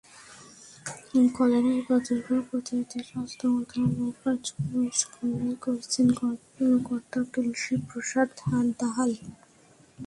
কলেরার 1.37 1.79
প্রাদুর্ভাব 1.87 2.41
প্রতিরোধে 2.49 2.99
স্বাস্থ্য 3.09 3.45
মন্ত্রণালয়ের 3.53 4.15
কার্যক্রমের 4.23 4.93
সমন্বয় 5.01 5.57
করছেন 5.65 6.07
কর্মকর্তা 6.19 7.19
তুলসী 7.31 7.75
প্রসাদ 7.87 8.27
দাহাল। 8.79 9.11